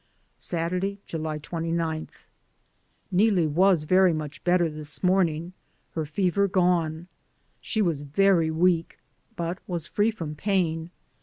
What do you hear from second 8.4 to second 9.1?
weak,